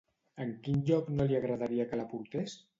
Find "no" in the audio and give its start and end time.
1.19-1.29